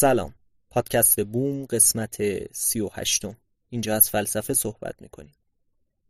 [0.00, 0.34] سلام.
[0.70, 2.16] پادکست بوم قسمت
[2.52, 3.36] سی و هشتم.
[3.68, 5.34] اینجا از فلسفه صحبت می‌کنیم.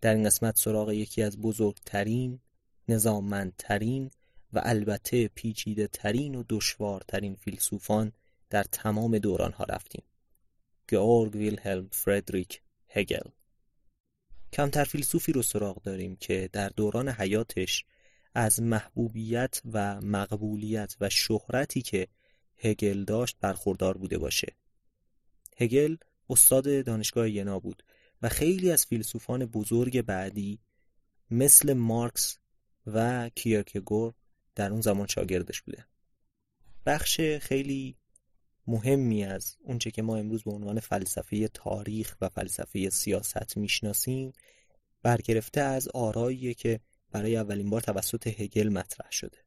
[0.01, 2.41] در این قسمت سراغ یکی از بزرگترین
[2.89, 4.11] نظاممندترین
[4.53, 8.13] و البته پیچیده ترین و دشوارترین فیلسوفان
[8.51, 10.03] در تمام دوران ها رفتیم.
[10.89, 13.31] گئورگ ویلهلم فردریک هگل.
[14.53, 17.85] کمتر فیلسوفی رو سراغ داریم که در دوران حیاتش
[18.35, 22.09] از محبوبیت و مقبولیت و شهرتی که
[22.59, 24.57] هگل داشت برخوردار بوده باشه.
[25.57, 25.97] هگل
[26.31, 27.83] استاد دانشگاه ینا بود
[28.23, 30.61] و خیلی از فیلسوفان بزرگ بعدی
[31.31, 32.39] مثل مارکس
[32.87, 34.15] و کیرکگور
[34.55, 35.87] در اون زمان شاگردش بوده.
[36.87, 37.97] بخش خیلی
[38.67, 44.33] مهمی از اونچه که ما امروز به عنوان فلسفه تاریخ و فلسفه سیاست می‌شناسیم
[45.03, 46.81] برگرفته از آرایی که
[47.11, 49.39] برای اولین بار توسط هگل مطرح شده.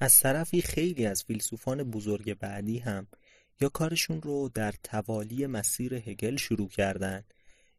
[0.00, 3.06] از طرفی خیلی از فیلسوفان بزرگ بعدی هم
[3.60, 7.24] یا کارشون رو در توالی مسیر هگل شروع کردن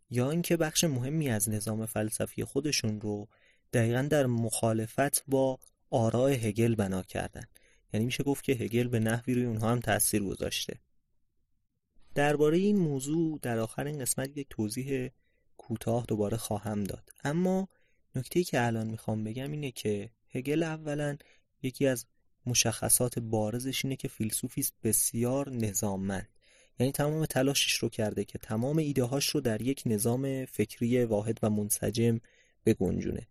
[0.10, 3.28] یا اینکه بخش مهمی از نظام فلسفی خودشون رو
[3.74, 7.44] دقیقا در مخالفت با آراء هگل بنا کردن.
[7.94, 10.80] یعنی میشه گفت که هگل به نحوی روی اونها هم تاثیر گذاشته.
[12.16, 15.10] درباره این موضوع در آخر این قسمت یک توضیح
[15.58, 17.10] کوتاه دوباره خواهم داد.
[17.24, 17.68] اما
[18.16, 21.18] نکته که الان می‌خوام بگم اینه که هگل اولا
[21.64, 22.06] یکی از
[22.46, 26.30] مشخصات بارزش اینه که فیلسوفی بسیار نظاممند.
[26.80, 31.40] یعنی تمام تلاشش رو کرده که تمام ایده هاش رو در یک نظام فکری واحد
[31.44, 32.20] و منسجم
[32.66, 33.28] بگنجونه.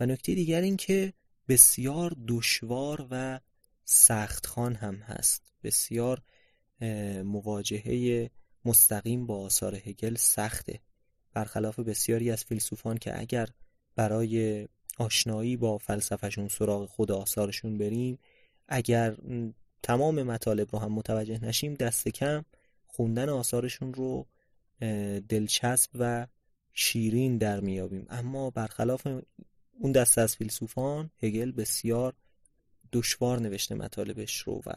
[0.00, 1.12] و نکته دیگر این که
[1.48, 3.40] بسیار دشوار و
[3.84, 5.52] سختخوان هم هست.
[5.62, 6.22] بسیار
[7.24, 8.30] مواجهه
[8.64, 10.80] مستقیم با آثار هگل سخته.
[11.32, 13.48] برخلاف بسیاری از فیلسوفان که اگر
[13.96, 14.68] برای
[14.98, 18.18] آشنایی با فلسفهشون سراغ خود آثارشون بریم
[18.68, 19.16] اگر
[19.82, 22.44] تمام مطالب رو هم متوجه نشیم دست کم
[22.86, 24.26] خوندن آثارشون رو
[25.28, 26.26] دلچسب و
[26.72, 29.06] شیرین در میابیم اما برخلاف
[29.80, 32.14] اون دست از فیلسوفان هگل بسیار
[32.92, 34.72] دشوار نوشته مطالبش رو و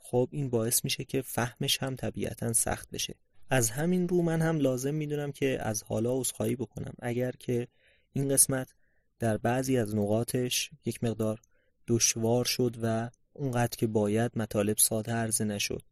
[0.00, 3.14] خب این باعث میشه که فهمش هم طبیعتا سخت بشه.
[3.50, 6.94] از همین رو من هم لازم می‌دونم که از حالا عذرخواهی بکنم.
[7.02, 7.68] اگر که
[8.12, 8.74] این قسمت
[9.18, 11.40] در بعضی از نقاطش یک مقدار
[11.86, 15.82] دشوار شد و اونقدر که باید مطالب ساده عرضه نشد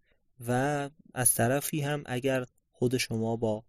[0.48, 3.64] و از طرفی هم اگر خود شما با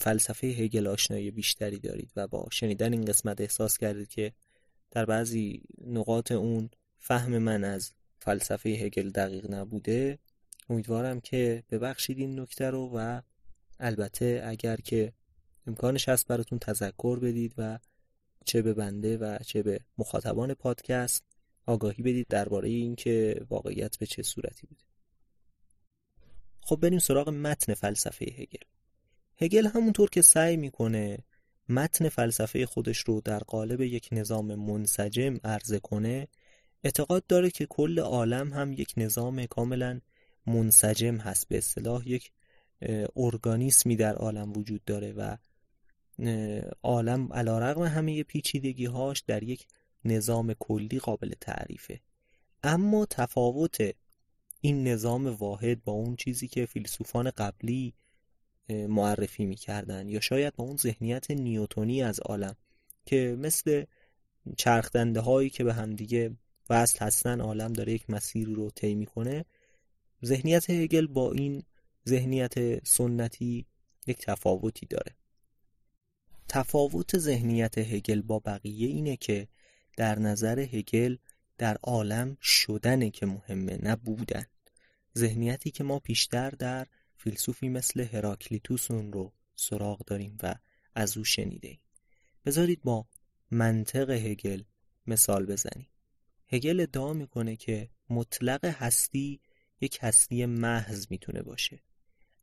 [0.00, 4.32] فلسفه هگل آشنایی بیشتری دارید و با شنیدن این قسمت احساس کردید که
[4.90, 10.18] در بعضی نقاط اون فهم من از فلسفه هگل دقیق نبوده
[10.70, 13.20] امیدوارم که ببخشید این نکته رو و
[13.80, 15.12] البته اگر که
[15.66, 17.78] امکانش هست براتون تذکر بدید و
[18.46, 21.24] چه به بنده و چه به مخاطبان پادکست.
[21.66, 24.82] آگاهی بدید درباره اینکه واقعیت به چه صورتی بوده.
[26.60, 28.64] خب بریم سراغ متن فلسفه هگل.
[29.36, 31.18] هگل همونطور که سعی می‌کنه
[31.68, 36.28] متن فلسفه خودش رو در قالب یک نظام منسجم عرضه کنه
[36.84, 40.00] اعتقاد داره که کل عالم هم یک نظام کاملا
[40.46, 41.48] منسجم هست.
[41.48, 42.32] به اصطلاح یک
[43.16, 45.36] ارگانیسمی در عالم وجود داره و
[46.82, 49.66] عالم علا رقم همه پیچیدگی هاش در یک
[50.04, 52.00] نظام کلی قابل تعریفه.
[52.62, 53.94] اما تفاوت
[54.60, 57.94] این نظام واحد با اون چیزی که فیلسوفان قبلی
[58.68, 62.56] معرفی می‌کردن یا شاید با اون ذهنیت نیوتونی از عالم
[63.06, 63.84] که مثل
[64.56, 66.36] چرخدنده هایی که به همدیگه
[66.70, 69.44] وصل هستن عالم داره یک مسیر رو طی می‌کنه
[70.24, 71.62] ذهنیت هگل با این
[72.08, 73.66] ذهنیت سنتی
[74.06, 75.14] یک تفاوتی داره.
[76.48, 79.48] تفاوت ذهنیت هگل با بقیه اینه که
[79.96, 81.16] در نظر هگل
[81.58, 84.46] در عالم شدنه که مهمه نه بودن.
[85.18, 90.54] ذهنیتی که ما پیشتر در فیلسوفی مثل هراکلیتوس اون رو سراغ داریم و
[90.94, 91.80] از او شنیده ایم.
[92.44, 93.06] بذارید با
[93.50, 94.62] منطق هگل
[95.06, 95.88] مثال بزنیم.
[96.48, 99.40] هگل ادعا می‌کنه که مطلق هستی
[99.80, 101.80] یک هستی محض می‌تونه باشه.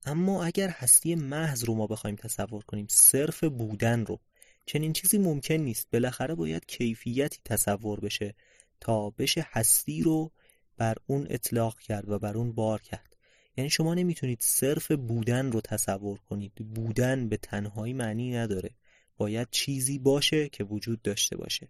[0.05, 4.19] اما اگر هستی محض رو ما بخوایم تصور کنیم صرف بودن رو
[4.65, 5.87] چنین چیزی ممکن نیست.
[5.91, 8.35] بالاخره باید کیفیتی تصور بشه
[8.79, 10.31] تا بشه هستی رو
[10.77, 13.15] بر اون اطلاق کرد و بر اون بار کرد.
[13.57, 16.53] یعنی شما نمی‌تونید صرف بودن رو تصور کنید.
[16.53, 18.69] بودن به تنهایی معنی نداره.
[19.17, 21.67] باید چیزی باشه که وجود داشته باشه.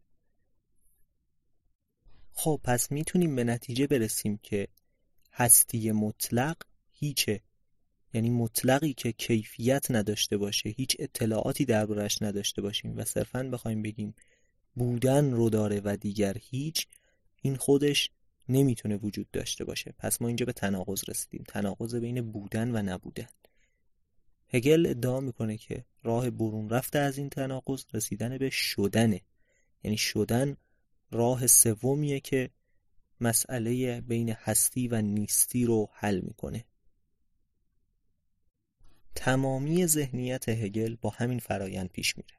[2.31, 4.67] خب پس می‌تونیم به نتیجه برسیم که
[5.31, 6.57] هستی مطلق
[6.91, 7.41] هیچه.
[8.13, 14.15] یعنی مطلقی که کیفیت نداشته باشه هیچ اطلاعاتی دربارش نداشته باشیم و صرفا بخوایم بگیم
[14.75, 16.87] بودن رو داره و دیگر هیچ
[17.41, 18.09] این خودش
[18.49, 19.93] نمی‌تونه وجود داشته باشه.
[19.97, 21.43] پس ما اینجا به تناقض رسیدیم.
[21.47, 23.27] تناقض بین بودن و نبودن.
[24.47, 29.21] هگل ادعا می‌کنه که راه برون رفته از این تناقض رسیدن به شدنه
[29.83, 30.57] یعنی شدن
[31.11, 32.49] راه سومیه که
[33.21, 36.65] مسئله بین هستی و نیستی رو حل می‌کنه.
[39.15, 42.37] تمامی ذهنیت هگل با همین فرایند پیش میره.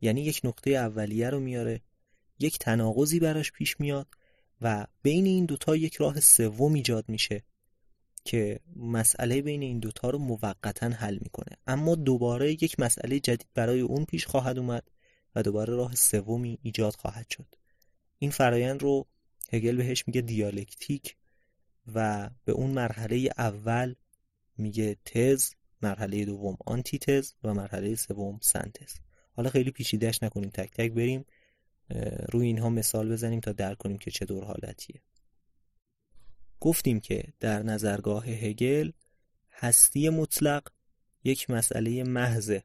[0.00, 1.80] یعنی یک نقطه اولیه رو میاره
[2.38, 4.06] یک تناقضی براش پیش میاد
[4.60, 7.42] و بین این دوتا یک راه سوم ایجاد میشه
[8.24, 11.56] که مسئله بین این دوتا رو موقتا حل می‌کنه.
[11.66, 14.90] اما دوباره یک مسئله جدید برای اون پیش خواهد اومد
[15.34, 17.54] و دوباره راه سومی ایجاد خواهد شد.
[18.18, 19.06] این فرایند رو
[19.52, 21.16] هگل بهش میگه دیالکتیک
[21.94, 23.94] و به اون مرحله اول
[24.58, 25.50] میگه تز
[25.82, 28.94] مرحله دوم آنتی تز و مرحله سوم سنتز.
[29.32, 31.24] حالا خیلی پیچیدهش نکنیم تک تک بریم
[32.32, 35.02] روی اینها مثال بزنیم تا درک کنیم که چه دور حالتیه.
[36.60, 38.90] گفتیم که در نظرگاه هگل
[39.52, 40.68] هستی مطلق
[41.24, 42.62] یک مسئله محضه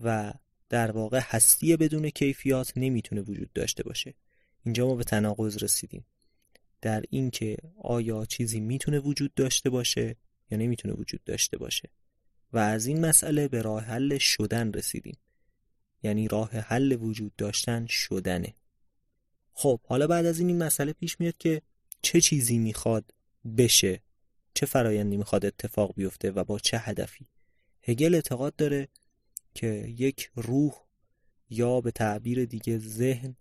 [0.00, 0.34] و
[0.68, 4.14] در واقع هستی بدون کیفیات نمی‌تونه وجود داشته باشه.
[4.64, 6.06] اینجا ما به تناقض رسیدیم.
[6.82, 10.16] در اینکه آیا چیزی می‌تونه وجود داشته باشه
[10.50, 11.90] یا نمی‌تونه وجود داشته باشه.
[12.52, 15.16] و از این مسئله به راه حل شدن رسیدیم.
[16.02, 18.54] یعنی راه حل وجود داشتن شدنه.
[19.52, 21.62] خب حالا بعد از این این مسئله پیش میاد که
[22.02, 23.14] چه چیزی می‌خواد
[23.56, 24.02] بشه؟
[24.54, 27.26] چه فرایندی می‌خواد اتفاق بیفته و با چه هدفی؟
[27.82, 28.88] هگل اعتقاد داره
[29.54, 30.72] که یک روح
[31.50, 33.36] یا به تعبیر دیگه ذهن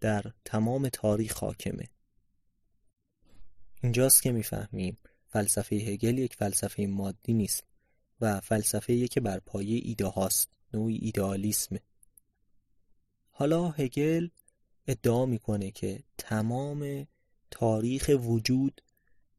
[0.00, 1.88] در تمام تاریخ حاکمه.
[3.82, 7.64] اینجاست که می‌فهمیم فلسفه هگل یک فلسفه مادی نیست.
[8.20, 11.80] و فلسفه که بر پایه ایده هاست نوعی ایدئالیسمه
[13.30, 14.28] حالا هگل
[14.86, 17.06] ادعا می‌کنه که تمام
[17.50, 18.82] تاریخ وجود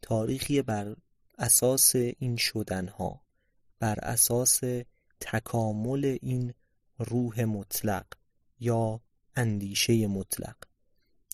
[0.02, 0.96] تاریخی بر
[1.38, 3.22] اساس این شدنها
[3.80, 4.62] بر اساس
[5.20, 6.54] تکامل این
[7.00, 8.06] روح مطلق
[8.60, 9.02] یا
[9.36, 10.56] اندیشه مطلق.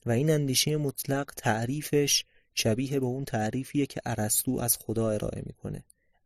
[0.06, 5.84] و این اندیشه مطلق تعریفش شبیه به اون تعریفیه که ارسطو از خدا ارائه می‌کنه.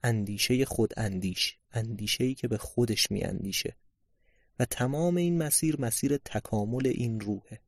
[0.07, 3.75] اندیشه خود اندیش اندیشه‌ای که به خودش میاندیشه.
[4.59, 7.61] و تمام این مسیر مسیر تکامل این روحه.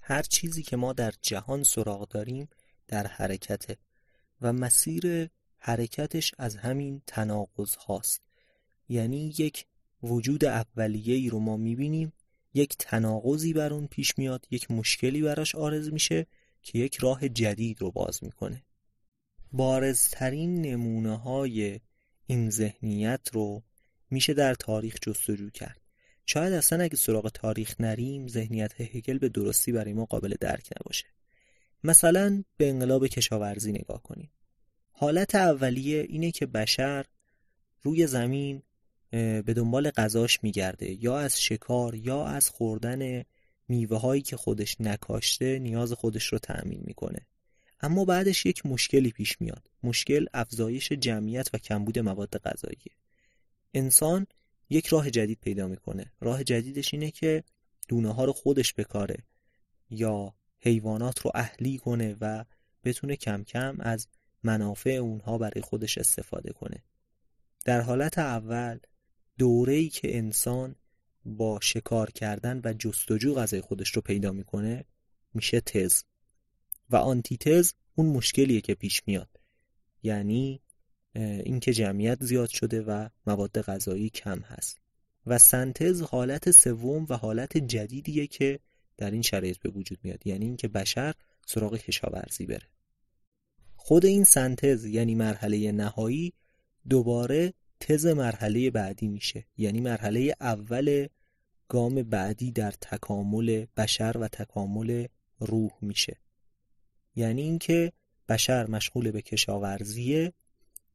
[0.00, 2.48] هر چیزی که ما در جهان سراغ داریم
[2.88, 3.76] در حرکته
[4.40, 8.22] و مسیر حرکتش از همین تناقض هاست.
[8.88, 9.66] یعنی یک
[10.02, 12.12] وجود اولیه ای رو ما می‌بینیم
[12.54, 16.26] یک تناقضی بر اون پیش میاد یک مشکلی براش آرز میشه
[16.62, 18.64] که یک راه جدید رو باز می‌کنه.
[19.52, 21.80] بارزترین نمونه های
[22.26, 23.62] این ذهنیت رو
[24.10, 25.80] میشه در تاریخ جستجو کرد.
[26.26, 31.06] شاید اصلا اگه سراغ تاریخ نریم ذهنیت هگل به درستی برای ما قابل درک نباشه.
[31.84, 34.30] مثلا به انقلاب کشاورزی نگاه کنیم.
[34.90, 37.04] حالت اولیه اینه که بشر
[37.82, 38.62] روی زمین
[39.10, 41.04] به دنبال غذاش میگرده.
[41.04, 43.24] یا از شکار یا از خوردن
[43.68, 47.26] میوه هایی که خودش نکاشته نیاز خودش رو تأمین می‌کنه.
[47.82, 49.70] اما بعدش یک مشکلی پیش میاد.
[49.82, 52.84] مشکل افزایش جمعیت و کمبود مواد غذایی.
[53.74, 54.26] انسان
[54.70, 56.12] یک راه جدید پیدا می‌کنه.
[56.20, 57.44] راه جدیدش اینه که
[57.88, 59.16] دونه ها رو خودش بکاره
[59.90, 62.44] یا حیوانات رو اهلی کنه و
[62.84, 64.08] بتونه کم کم از
[64.42, 66.82] منافع اونها برای خودش استفاده کنه.
[67.64, 68.78] در حالت اول
[69.38, 70.74] دوره‌ای که انسان
[71.24, 74.84] با شکار کردن و جستجو غذای خودش رو پیدا می‌کنه
[75.34, 76.02] میشه تز.
[76.92, 79.40] و آنتیتز اون مشکلیه که پیش میاد.
[80.02, 80.60] یعنی
[81.14, 84.78] اینکه جمعیت زیاد شده و مواد غذایی کم هست.
[85.26, 88.60] و سنتز حالت سوم و حالت جدیدیه که
[88.96, 90.26] در این شرایط به وجود میاد.
[90.26, 91.14] یعنی اینکه بشر
[91.46, 92.68] سراغ کشاورزی بره.
[93.76, 96.32] خود این سنتز یعنی مرحله نهایی
[96.88, 99.46] دوباره تز مرحله بعدی میشه.
[99.56, 101.06] یعنی مرحله اول
[101.68, 105.06] گام بعدی در تکامل بشر و تکامل
[105.38, 106.21] روح میشه.
[107.16, 107.92] یعنی اینکه
[108.28, 110.32] بشر مشغول به کشاورزیه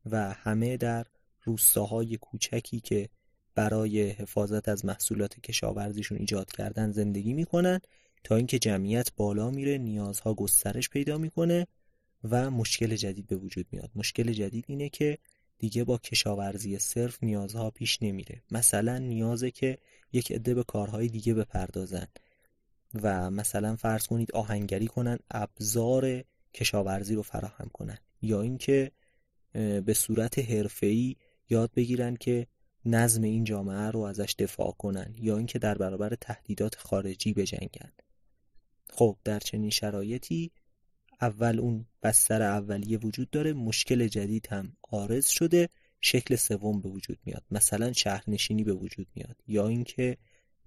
[0.06, 1.06] و همه در
[1.44, 3.10] روستاهای کوچکی که
[3.56, 7.80] برای حفاظت از محصولات کشاورزیشون ایجاد کردن زندگی می‌کنن
[8.24, 11.68] تا اینکه جمعیت بالا میره نیازها گسترش پیدا می‌کنه
[12.24, 13.92] و مشکل جدید به وجود میاد.
[13.96, 15.18] مشکل جدید اینه که
[15.60, 18.42] دیگه با کشاورزی صرف نیازها پیش نمیره.
[18.52, 19.78] مثلا نیازه که
[20.14, 22.08] یک عده به کارهای دیگه بپردازن.
[22.94, 27.98] و مثلا فرض کنید آهنگری کنن ابزار کشاورزی رو فراهم کنن.
[28.22, 28.92] یا اینکه
[29.86, 31.16] به صورت حرفه‌ای
[31.50, 32.48] یاد بگیرن که
[32.86, 37.92] نظم این جامعه رو ازش دفاع کنن یا اینکه در برابر تهدیدات خارجی بجنگن.
[38.90, 40.52] خب در چنین شرایطی
[41.22, 45.70] اول اون بستر اولیه وجود داره مشکل جدید هم آرز شده
[46.02, 47.44] شکل سوم به وجود میاد.
[47.52, 49.36] مثلا شهرنشینی به وجود میاد.
[49.48, 50.18] یا اینکه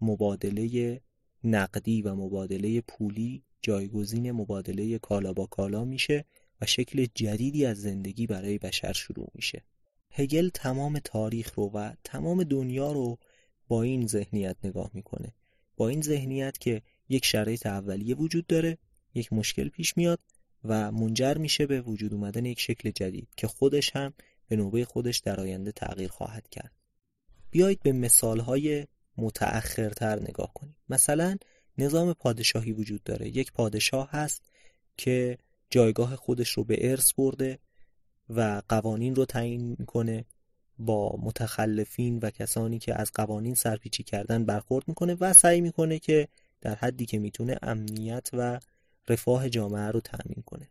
[0.01, 1.01] مبادله
[1.45, 6.25] نقدی و مبادله پولی جایگزین مبادله کالا با کالا میشه
[6.61, 9.65] و شکل جدیدی از زندگی برای بشر شروع میشه.
[10.11, 13.19] هگل تمام تاریخ رو و تمام دنیا رو
[13.69, 15.35] با این ذهنیت نگاه می‌کنه.
[15.77, 18.79] با این ذهنیت که یک شرایط اولیه وجود داره
[19.15, 20.21] یک مشکل پیش میاد
[20.65, 24.15] و منجر میشه به وجود اومدن یک شکل جدید که خودش هم
[24.49, 26.73] به نوبه خودش در آینده تغییر خواهد کرد.
[27.51, 28.87] بیایید به مثالهای
[29.21, 30.77] متأخرتر نگاه کنیم.
[30.89, 31.37] مثلا
[31.79, 33.29] نظام پادشاهی وجود داره.
[33.29, 34.43] یک پادشاه هست
[34.97, 35.39] که
[35.71, 37.59] جایگاه خودش رو به ارث برده
[38.31, 40.25] و قوانین رو تعیین می‌کنه
[40.79, 46.29] با متخلفین و کسانی که از قوانین سرپیچی کردن برخورد می‌کنه و سعی می‌کنه که
[46.61, 48.61] در حدی که می‌تونه امنیت و
[49.09, 50.69] رفاه جامعه رو تأمین کنه.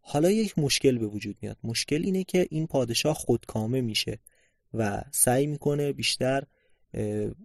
[0.00, 1.58] حالا یک مشکل به وجود میاد.
[1.64, 4.18] مشکل اینه که این پادشاه خودکامه میشه
[4.74, 6.44] و سعی می‌کنه بیشتر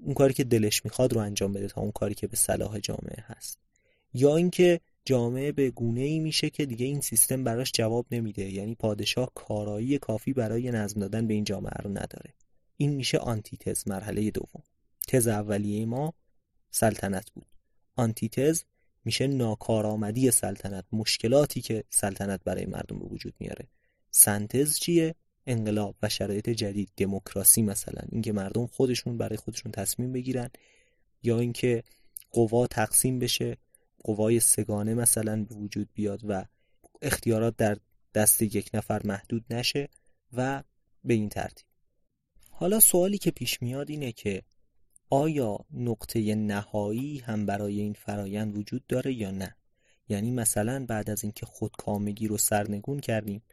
[0.03, 3.23] اون کاری که دلش می‌خواد رو انجام بده تا اون کاری که به صلاح جامعه
[3.25, 3.59] هست.
[4.13, 8.51] یا اینکه جامعه به گونه ای میشه که دیگه این سیستم براش جواب نمیده.
[8.51, 12.33] یعنی پادشاه کارایی کافی برای نظم دادن به این جامعه رو نداره.
[12.77, 14.63] این میشه آنتیتز مرحله دوم.
[15.07, 16.13] تز اولیه ما
[16.71, 17.45] سلطنت بود.
[17.95, 18.63] آنتیتز
[19.05, 23.67] میشه ناکارآمدی سلطنت مشکلاتی که سلطنت برای مردم به وجود میاره.
[24.11, 25.15] سنتز چیه؟
[25.47, 30.49] انقلاب و شرایط جدید دموکراسی مثلا اینکه مردم خودشون برای خودشون تصمیم بگیرن
[31.23, 31.83] یا اینکه
[32.31, 33.57] قوا تقسیم بشه
[34.03, 36.45] قوای سگانه مثلا به وجود بیاد و
[37.01, 37.77] اختیارات در
[38.13, 39.89] دست یک نفر محدود نشه
[40.33, 40.63] و
[41.03, 41.67] به این ترتیب.
[42.51, 44.43] حالا سوالی که پیش میاد اینه که
[45.09, 49.55] آیا نقطه نهایی هم برای این فرایند وجود داره یا نه؟
[50.09, 53.43] یعنی مثلا بعد از اینکه خودکامگی رو سرنگون کردیم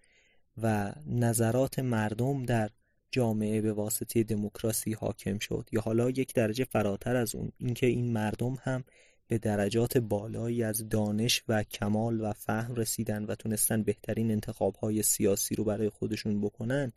[0.63, 2.71] و نظرات مردم در
[3.11, 5.69] جامعه به واسطه دموکراسی حاکم شد.
[5.73, 8.85] یا حالا یک درجه فراتر از اون اینکه این مردم هم
[9.29, 15.55] به درجات بالایی از دانش و کمال و فهم رسیدن و تونستن بهترین انتخابهای سیاسی
[15.55, 16.93] رو برای خودشون بکنن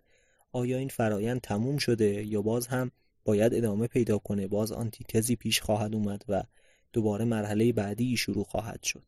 [0.51, 2.91] آیا این فرایند تموم شده؟ یا باز هم
[3.25, 6.43] باید ادامه پیدا کنه؟ باز آنتیتزی پیش خواهد اومد و
[6.93, 9.03] دوباره مرحله بعدی شروع خواهد شد.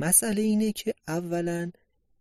[0.00, 1.70] مسئله اینه که اولا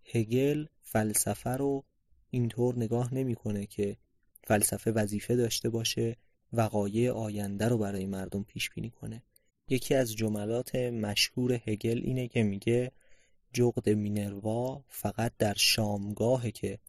[0.06, 1.84] هگل فلسفه رو
[2.30, 3.98] اینطور نگاه نمی‌کنه که
[4.44, 6.18] فلسفه وظیفه داشته باشه
[6.54, 9.24] وقایع آینده رو برای مردم پیش بینی کنه.
[9.70, 12.92] یکی از جملات مشهور هگل اینه که میگه
[13.54, 16.80] جغد مینروا فقط در شامگاهه که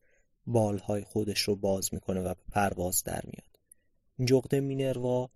[0.46, 3.58] بالهای خودش رو باز می‌کنه و به پرواز در میاد.
[4.28, 5.30] جغد مینروا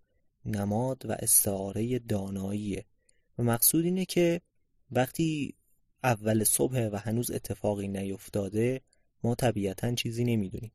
[0.44, 2.84] نماد و استعاره داناییه.
[3.38, 4.40] و مقصود اینه که
[4.90, 5.57] وقتی
[6.04, 8.80] اول صبح و هنوز اتفاقی نیفتاده
[9.24, 10.72] ما طبیعتا چیزی نمی‌دونیم.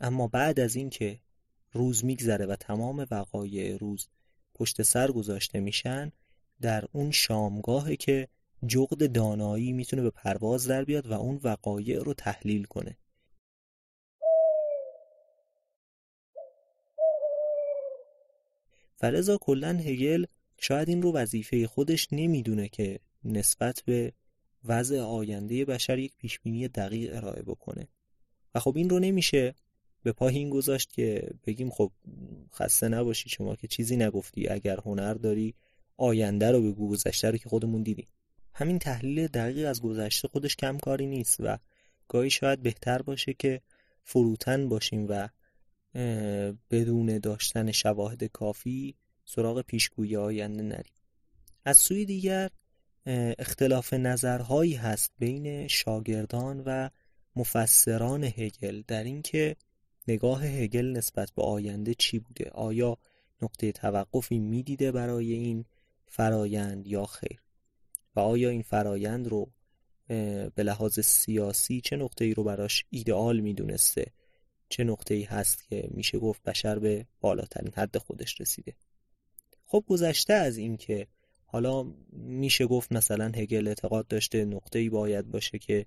[0.00, 1.20] اما بعد از اینکه
[1.72, 4.08] روز میگذره و تمام وقایع روز
[4.54, 6.12] پشت سر گذاشته میشن
[6.60, 8.28] در اون شامگاهه که
[8.66, 12.98] جغد دانایی می‌تونه به پرواز در بیاد و اون وقایع رو تحلیل کنه.
[18.96, 20.24] فلزا کلا هگل
[20.58, 24.12] شاید این رو وظیفه خودش نمی‌دونه که نسبت به
[24.64, 27.88] وضع آینده بشر یک پیشبینی دقیق ارائه بکنه.
[28.54, 29.54] و خب این رو نمیشه
[30.02, 31.92] به پا این گذاشت که بگیم خب
[32.54, 34.48] خسته نباشی شما که چیزی نگفتی.
[34.48, 35.54] اگر هنر داری
[35.96, 38.08] آینده رو بگو گذشته رو که خودمون دیدیم.
[38.54, 41.58] همین تحلیل دقیق از گذشته خودش کم کاری نیست و
[42.08, 43.60] گاهی شاید بهتر باشه که
[44.04, 45.28] فروتن باشیم و
[46.70, 50.94] بدون داشتن شواهد کافی سراغ پیشگویی آینده نریم.
[51.64, 52.50] از سوی دیگر
[53.06, 56.88] اختلاف نظرهایی هست بین شاگردان و
[57.36, 59.56] مفسران هگل در اینکه
[60.08, 62.98] نگاه هگل نسبت به آینده چی بوده؟ آیا
[63.42, 65.64] نقطه توقفی می‌دیده برای این
[66.06, 67.42] فرایند یا خیر؟
[68.16, 69.52] و آیا این فرایند رو
[70.54, 74.06] به لحاظ سیاسی چه نقطه ای رو براش ایدئال می‌دونسته؟
[74.68, 78.76] چه نقطه ای هست که میشه گفت بشر به بالاترین حد خودش رسیده؟
[79.64, 81.06] خب گذشته از این که
[81.52, 85.86] حالا میشه گفت مثلا هگل اعتقاد داشته نقطه ای باید باشه که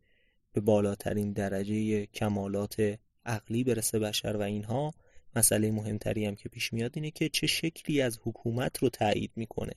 [0.54, 4.94] به بالاترین درجه کمالات عقلی برسه بشر و اینها.
[5.36, 9.74] مسئله مهمتری هم که پیش میاد اینه که چه شکلی از حکومت رو تایید می‌کنه.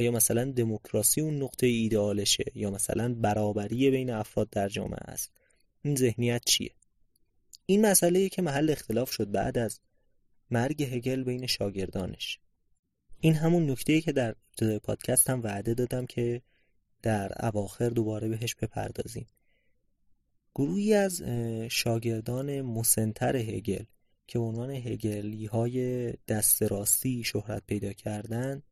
[0.00, 5.32] آیا مثلا دموکراسی اون نقطه ایدئالشه یا مثلا برابری بین افراد در جامعه است؟
[5.82, 6.70] این ذهنیت چیه؟
[7.66, 9.80] این مسئله که محل اختلاف شد بعد از
[10.50, 12.38] مرگ هگل بین شاگردانش.
[13.24, 14.34] این همون نکته که در
[14.82, 16.42] پادکست هم وعده دادم که
[17.02, 19.26] در اواخر دوباره بهش بپردازیم.
[20.54, 21.22] گروهی از
[21.70, 23.84] شاگردان مسنتر هگل
[24.26, 28.62] که عنوان هگلی های دست راستی شهرت پیدا کردند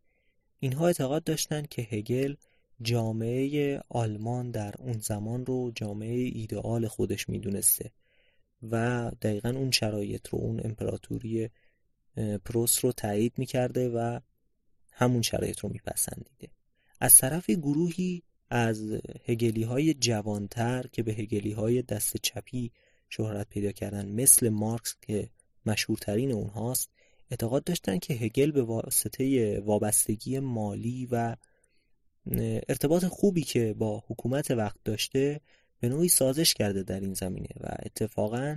[0.59, 2.35] اینها اعتقاد داشتند که هگل
[2.83, 7.90] جامعه آلمان در اون زمان رو جامعه ایدئال خودش می‌دونسته
[8.62, 11.50] و دقیقا اون شرایط رو اون امپراتوری
[12.45, 14.21] پروس رو تایید می‌کرده و
[14.92, 16.49] همون شرایط رو میپسندیده.
[17.00, 22.73] از طرف گروهی از هگلی های جوانتر که به هگلی های دست چپی
[23.09, 25.30] شهرت پیدا کردن مثل مارکس که
[25.66, 26.90] مشهورترین اونهاست
[27.30, 31.37] اعتقاد داشتن که هگل به واسطه وابستگی مالی و
[32.68, 35.40] ارتباط خوبی که با حکومت وقت داشته
[35.81, 38.57] به نوعی سازش کرده در این زمینه و اتفاقا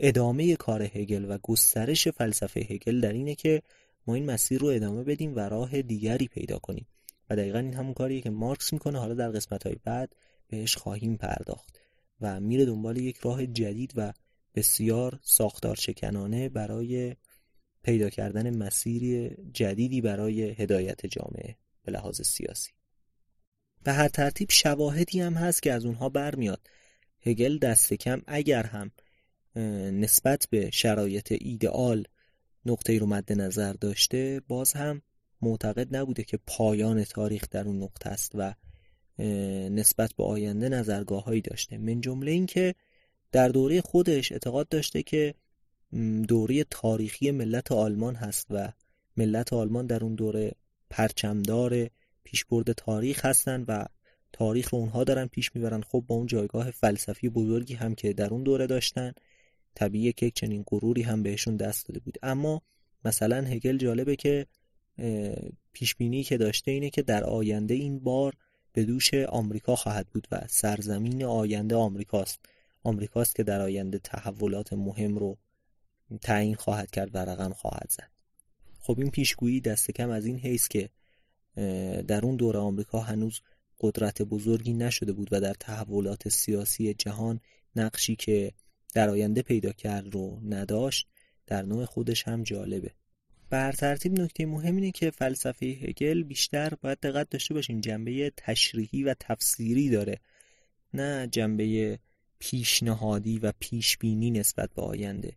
[0.00, 3.62] ادامه کار هگل و گسترش فلسفه هگل در اینه که
[4.06, 6.86] ما این مسیر رو ادامه بدیم و راه دیگری پیدا کنیم.
[7.30, 8.98] و دقیقا این همون کاریه که مارکس می‌کنه.
[8.98, 10.14] حالا در قسمت های بعد
[10.48, 11.80] بهش خواهیم پرداخت
[12.20, 14.12] و میره دنبال یک راه جدید و
[14.54, 17.16] بسیار ساختار شکنانه برای
[17.82, 22.70] پیدا کردن مسیری جدیدی برای هدایت جامعه به لحاظ سیاسی.
[23.84, 26.70] به هر ترتیب شواهدی هم هست که از اونها برمیاد.
[27.20, 28.90] هگل دست کم اگر هم
[30.00, 32.04] نسبت به شرایط ایدئال
[32.66, 35.02] نقطه رو مد نظر داشته باز هم
[35.42, 38.54] معتقد نبوده که پایان تاریخ در اون نقطه است و
[39.68, 41.78] نسبت به آینده نظرگاه هایی داشته.
[41.78, 42.74] من جمله این که
[43.32, 45.34] در دوره خودش اعتقاد داشته که
[46.28, 48.72] دوره تاریخی ملت آلمان هست و
[49.16, 50.52] ملت آلمان در اون دوره
[50.90, 51.90] پرچمدار
[52.24, 53.86] پیشبرد تاریخ هستند و
[54.32, 55.80] تاریخ رو اونها دارن پیش می‌برن.
[55.80, 59.12] خب با اون جایگاه فلسفی بزرگی هم که در اون دوره داشتن.
[59.76, 62.18] طبیعیه که چنین غروری هم بهشون دست داده بود.
[62.22, 62.62] اما
[63.04, 64.46] مثلا هگل جالبه که
[65.72, 68.34] پیشبینی که داشته اینه که در آینده این بار
[68.72, 72.40] به دوش آمریکا خواهد بود و سرزمین آینده آمریکاست.
[72.82, 75.38] آمریکاست که در آینده تحولات مهم رو
[76.22, 78.10] تعیین خواهد کرد و رقم خواهد زد.
[78.80, 80.88] خب این پیشگویی دست کم از این حیث که
[82.02, 83.40] در اون دوره آمریکا هنوز
[83.80, 87.40] قدرت بزرگی نشده بود و در تحولات سیاسی جهان
[87.76, 88.52] نقشی که
[88.96, 91.08] در آینده پیدا کرد رو نداشت
[91.46, 92.90] در نوع خودش هم جالبه.
[93.50, 99.02] بر ترتیب نکته مهم اینه که فلسفه هگل بیشتر باید دقت داشته باشیم جنبه تشریحی
[99.02, 100.20] و تفسیری داره
[100.94, 101.98] نه جنبه
[102.38, 105.32] پیشنهادی و پیشبینی نسبت به آینده.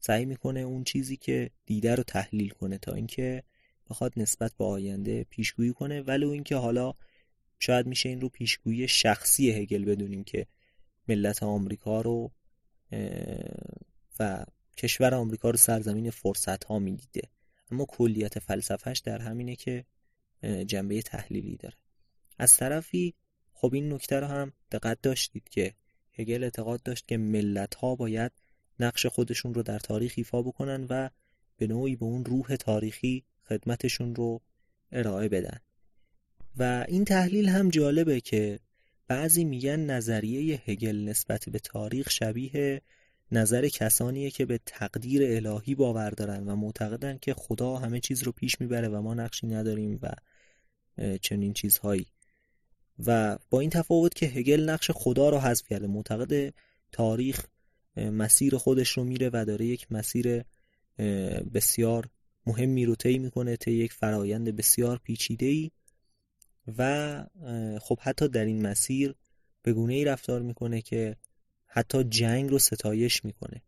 [0.00, 3.42] سعی می‌کنه اون چیزی که دیده رو تحلیل کنه تا اینکه
[3.90, 6.00] بخواد نسبت به آینده پیشگویی کنه.
[6.00, 6.94] ولی اینکه حالا
[7.58, 10.46] شاید میشه این رو پیشگویی شخصی هگل بدونیم که
[11.08, 12.32] ملت آمریکا رو
[14.20, 14.44] و
[14.76, 17.28] کشور آمریکا رو سرزمین فرصت ها می‌دیده.
[17.70, 19.84] اما کلیت فلسفهش در همینه که
[20.66, 21.76] جنبه تحلیلی داره.
[22.38, 23.14] از طرفی
[23.52, 25.74] خب این نکته رو هم دقت داشتید که
[26.12, 28.32] هگل اعتقاد داشت که ملت ها باید
[28.80, 31.10] نقش خودشون رو در تاریخ ایفا بکنن و
[31.56, 34.40] به نوعی به اون روح تاریخی خدمتشون رو
[34.92, 35.58] ارائه بدن.
[36.56, 38.58] و این تحلیل هم جالبه که
[39.08, 42.82] بعضی میگن نظریه هگل نسبت به تاریخ شبیه
[43.32, 48.32] نظر کسانیه که به تقدیر الهی باور دارن و معتقدن که خدا همه چیز رو
[48.32, 50.10] پیش می‌بره و ما نقشی نداریم و
[51.18, 52.06] چنین چیزهایی.
[53.06, 56.54] و با این تفاوت که هگل نقش خدا رو حذف کرده معتقد
[56.92, 57.46] تاریخ
[57.96, 60.42] مسیر خودش رو میره و داره یک مسیر
[61.54, 62.08] بسیار
[62.46, 65.70] مهمی رو طی می‌کنه طی یک فرایند بسیار پیچیده ای
[66.78, 67.24] و
[67.80, 69.14] خب حتی در این مسیر
[69.62, 71.16] به گونه ای رفتار می‌کنه که
[71.66, 73.62] حتی جنگ رو ستایش می‌کنه.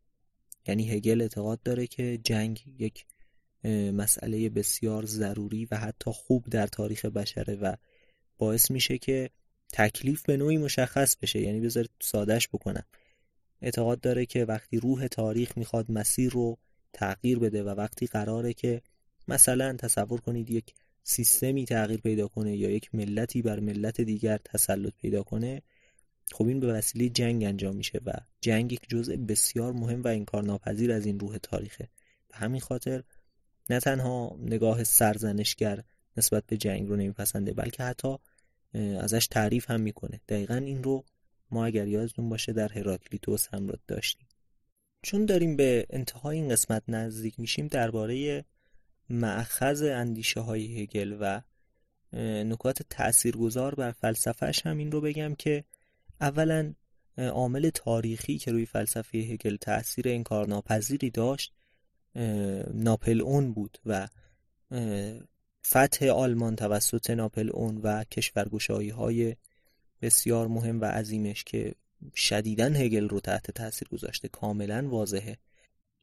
[0.67, 3.07] یعنی هگل اعتقاد داره که جنگ یک
[3.93, 7.77] مسئله بسیار ضروری و حتی خوب در تاریخ بشره و
[8.39, 9.31] باعث میشه که
[9.73, 11.41] تکلیف به نوعی مشخص بشه.
[11.41, 12.85] یعنی بذارید سادش بکنم.
[13.63, 16.59] اعتقاد داره که وقتی روح تاریخ می‌خواد مسیر رو
[16.93, 18.83] تغییر بده و وقتی قراره که
[19.29, 20.75] مثلا تصور کنید یک
[21.09, 25.63] سیستمی تغییر پیدا کنه یا یک ملتی بر ملت دیگر تسلط پیدا کنه
[26.33, 30.93] خب این به وسیله جنگ انجام میشه و جنگ یک جزء بسیار مهم و انکارناپذیر
[30.93, 31.89] از این روح تاریخه.
[32.29, 33.03] به همین خاطر
[33.71, 35.85] نه تنها نگاه سرزنشگر
[36.17, 38.17] نسبت به جنگ رو نمیپسنده بلکه حتی
[38.75, 40.21] ازش تعریف هم می‌کنه.
[40.29, 41.05] دقیقا این رو
[41.51, 44.29] ما اگر یادتون باشه در هراکلیتوس هم رو داشتیم.
[45.03, 48.45] چون داریم به انتهای این قسمت نزدیک میشیم درباره
[49.11, 51.41] معخذ اندیشه های هگل و
[52.45, 55.65] نکات تاثیرگذار بر فلسفهش هم این رو بگم که
[56.21, 56.75] اولا
[57.19, 61.53] عامل تاریخی که روی فلسفه هگل تاثیر انکارناپذیری داشت
[62.75, 64.09] ناپل اون بود و
[65.67, 69.37] فتح آلمان توسط ناپل اون و کشورگشایی های
[70.03, 71.75] بسیار مهم و عظیمش که
[72.15, 75.39] شدیدن هگل رو تحت تاثیر گذاشته کاملا واضحه.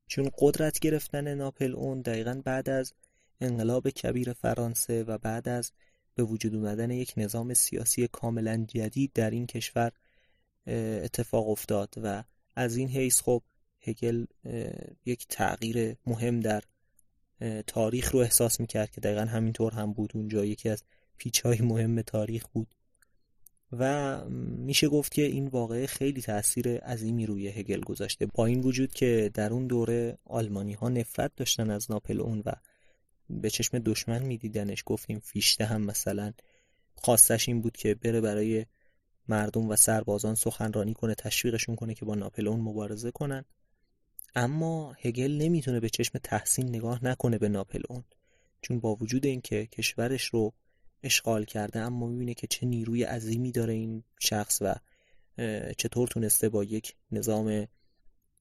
[0.08, 2.94] چون قدرت گرفتن ناپل اون دقیقا بعد از
[3.42, 5.72] انقلاب کبیر فرانسه و بعد از
[6.16, 9.92] به وجود اومدن یک نظام سیاسی کاملا جدید در این کشور
[10.68, 12.24] اتفاق افتاد و
[12.56, 13.44] از این حیث خب
[13.82, 14.26] هگل
[15.06, 16.64] یک تغییر مهم در
[17.68, 20.12] تاریخ رو احساس می‌کرد که دقیقا همینطور هم بود.
[20.16, 20.84] اونجا یکی از
[21.18, 22.76] پیچ های مهم تاریخ بود.
[23.80, 24.26] و
[24.58, 28.26] میشه گفت که این واقعه خیلی تاثیر عظیمی روی هگل گذاشته.
[28.26, 32.52] با این وجود که در اون دوره آلمانی ها نفرت داشتن از ناپل اون و
[33.30, 36.34] به چشم دشمن میدیدنش گفتیم فیشته هم مثلا.
[36.96, 38.66] خواستش این بود که بره برای
[39.28, 43.46] مردم و سربازان سخنرانی کنه تشویقشون کنه که با ناپل اون مبارزه کنن.
[44.36, 48.04] اما هگل نمی‌تونه به چشم تحسین نگاه نکنه به ناپل اون
[48.62, 50.54] چون با وجود اینکه کشورش رو
[51.04, 54.76] اشغال کرده اما می‌بینه که چه نیروی عظیمی داره این شخص و
[55.78, 57.68] چطور تونسته با یک نظام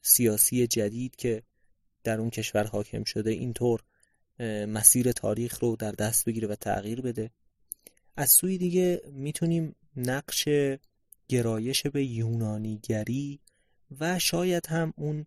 [0.02, 1.42] سیاسی جدید که
[2.04, 3.80] در اون کشور حاکم شده اینطور
[4.68, 7.30] مسیر تاریخ رو در دست بگیره و تغییر بده.
[8.16, 10.48] از سوی دیگه می‌تونیم نقش
[11.28, 13.40] گرایش به یونانیگری
[14.00, 15.26] و شاید هم اون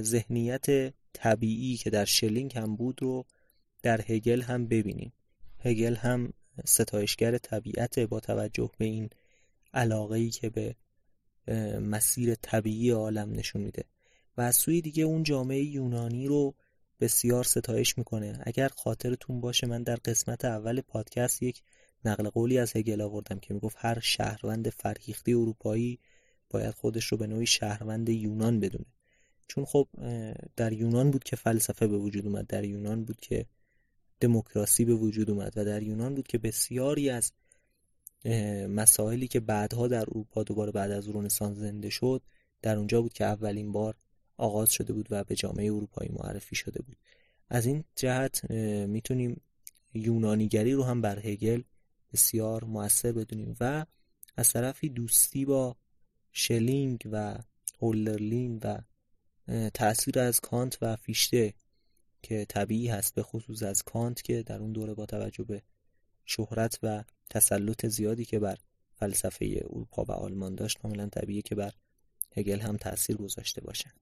[0.00, 3.26] ذهنیت طبیعی که در شلینگ هم بود رو
[3.82, 5.12] در هگل هم ببینیم.
[5.58, 6.32] هگل هم
[6.64, 9.10] ستایشگر طبیعت با توجه به این
[9.74, 10.76] علاقه ای که به
[11.80, 13.84] مسیر طبیعی عالم نشون میده.
[14.36, 16.54] و از سوی دیگه اون جامعه یونانی رو
[17.00, 18.40] بسیار ستایش می‌کنه.
[18.42, 21.62] اگر خاطرتون باشه من در قسمت اول پادکست یک
[22.04, 25.98] نقل قولی از هگل آوردم که می‌گفت هر شهروند فرهیخته اروپایی
[26.50, 28.86] باید خودش رو به نوعی شهروند یونان بدونه.
[29.48, 29.88] چون خب
[30.56, 33.46] در یونان بود که فلسفه به وجود اومد در یونان بود که
[34.22, 37.32] دموکراسی به وجود اومد و در یونان بود که بسیاری از
[38.68, 42.22] مسائلی که بعدها در اروپا دوباره بعد از رنسانس زنده شد
[42.62, 43.94] در اونجا بود که اولین بار
[44.36, 46.96] آغاز شده بود و به جامعه اروپایی معرفی شده بود.
[47.50, 48.50] از این جهت
[48.86, 49.40] می‌تونیم
[49.94, 51.62] یونانیگری رو هم بر هگل
[52.12, 53.86] بسیار موثر بدونیم و
[54.36, 55.76] از طرفی دوستی با
[56.32, 57.38] شلینگ و
[57.80, 58.78] هولرلین و
[59.74, 61.54] تأثیر از کانت و فیشته
[62.22, 65.62] که طبیعی هست به خصوص از کانت که در اون دوره با توجه به
[66.24, 68.58] شهرت و تسلط زیادی که بر
[68.94, 71.72] فلسفه اروپا و آلمان داشت کاملا طبیعی که بر
[72.36, 73.92] هگل هم تاثیر گذاشته باشه.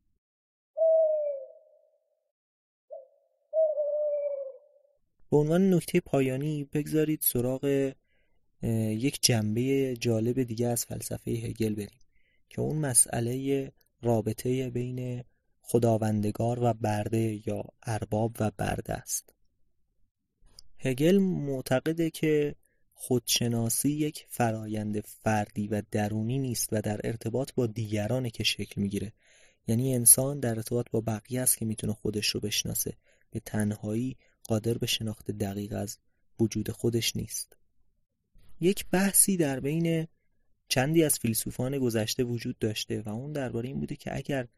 [5.31, 7.93] به عنوان نکته پایانی بگذارید سراغ
[8.63, 12.01] یک جنبه جالب دیگه از فلسفه هگل بریم
[12.49, 15.25] که اون مسئله رابطه بین
[15.71, 19.35] خداوندگار و برده یا ارباب و برده است.
[20.79, 22.55] هگل معتقده که
[22.95, 29.13] خودشناسی یک فرایند فردی و درونی نیست و در ارتباط با دیگرانه که شکل می‌گیره.
[29.67, 32.97] یعنی انسان در ارتباط با بقیه است که می‌تونه خودش رو بشناسه.
[33.31, 35.99] به تنهایی قادر به شناخت دقیق از
[36.41, 37.57] وجود خودش نیست.
[38.61, 40.07] یک بحثی در بین
[40.69, 44.49] چندی از فیلسوفان گذشته وجود داشته و اون درباره این بوده که اگر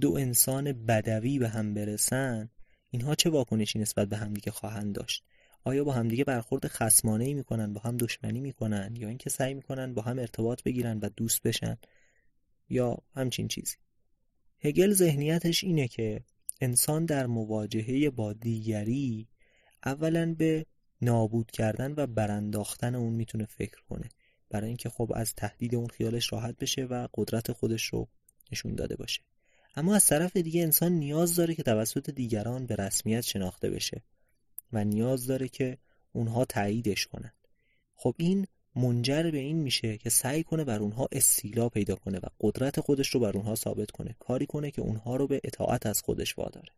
[0.00, 2.50] دو انسان بدوی به هم برسن
[2.90, 5.24] اینها چه واکنشی نسبت به همدیگه خواهند داشت؟
[5.64, 9.94] آیا با همدیگه برخورد خسمانه ای می‌کنن با هم دشمنی می‌کنن یا اینکه سعی می‌کنن
[9.94, 11.76] با هم ارتباط بگیرن و دوست بشن
[12.68, 13.76] یا همچین چیزی؟
[14.60, 16.20] هگل ذهنیتش اینه که
[16.60, 19.28] انسان در مواجهه با دیگری
[19.84, 20.66] اولا به
[21.02, 24.08] نابود کردن و برانداختن اون می‌تونه فکر کنه.
[24.50, 28.08] برای اینکه خب از تهدید اون خیالش راحت بشه و قدرت خودش رو
[28.52, 29.22] نشون داده باشه.
[29.76, 34.02] اما از طرف دیگه انسان نیاز داره که توسط دیگران به رسمیت شناخته بشه
[34.72, 35.78] و نیاز داره که
[36.12, 37.32] اونها تاییدش کنن.
[37.94, 42.26] خب این منجر به این میشه که سعی کنه بر اونها استیلا پیدا کنه و
[42.40, 46.02] قدرت خودش رو بر اونها ثابت کنه کاری کنه که اونها رو به اطاعت از
[46.02, 46.72] خودش واداره.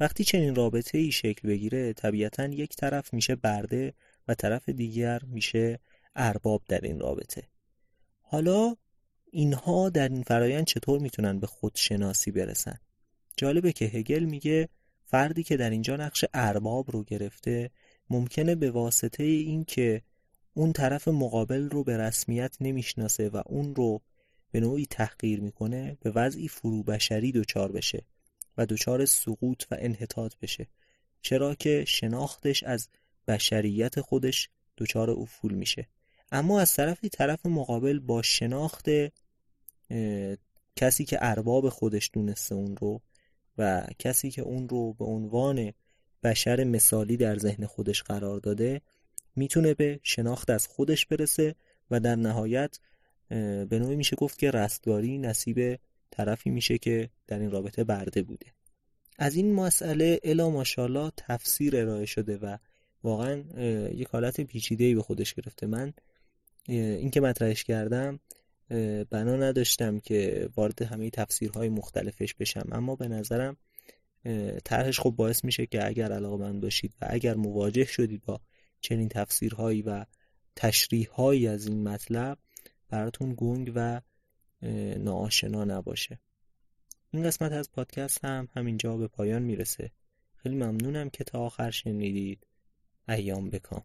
[0.00, 3.94] وقتی چنین رابطه ای شکل بگیره طبیعتا یک طرف میشه برده
[4.28, 5.80] و طرف دیگر میشه
[6.16, 7.42] ارباب در این رابطه.
[8.20, 8.76] حالا
[9.34, 12.78] اینها در این فرایند چطور می‌تونن به خودشناسی برسن؟
[13.36, 14.68] جالبه که هگل میگه
[15.04, 17.70] فردی که در اینجا نقش ارباب رو گرفته
[18.10, 20.02] ممکنه به واسطه این که
[20.54, 24.02] اون طرف مقابل رو به رسمیت نمی‌شناسه و اون رو
[24.50, 28.04] به نوعی تحقیر می‌کنه به وضعی فروبشری دچار بشه
[28.58, 30.66] و دچار سقوط و انحطاط بشه.
[31.22, 32.88] چرا که شناختش از
[33.28, 35.88] بشریت خودش دچار افول میشه.
[36.32, 38.88] اما از طرفی طرف مقابل با شناخت
[40.76, 43.00] کسی که ارباب خودش دونسته اون رو
[43.58, 45.72] و کسی که اون رو به عنوان
[46.22, 48.80] بشر مثالی در ذهن خودش قرار داده
[49.36, 51.54] می‌تونه به شناخت از خودش برسه
[51.90, 52.78] و در نهایت
[53.28, 55.78] به نوعی میشه گفت که رستگاری نصیب
[56.10, 58.46] طرفی میشه که در این رابطه برده بوده.
[59.18, 62.56] از این مسئله الا ماشاءالله تفسیر ارائه شده و
[63.02, 63.44] واقعا
[63.88, 65.66] یک حالت پیچیده‌ای به خودش گرفته.
[65.66, 65.92] من
[66.68, 68.20] این که مطرحش کردم
[69.10, 72.68] بنا نداشتم که وارد همه تفسیرهای مختلفش بشم.
[72.72, 73.56] اما به نظرم
[74.64, 78.40] طرحش خب باعث میشه که اگر علاقه من باشید و اگر مواجه شدید با
[78.80, 80.04] چنین تفسیرهایی و
[80.56, 82.38] تشریحهایی از این مطلب
[82.88, 84.00] براتون گنگ و
[84.98, 86.20] ناآشنا نباشه.
[87.10, 89.90] این قسمت از پادکست هم همینجا به پایان می‌رسه.
[90.36, 92.46] خیلی ممنونم که تا آخر شنیدید.
[93.08, 93.84] ایام بکام.